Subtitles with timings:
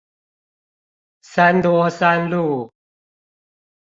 [1.21, 2.73] 三多三路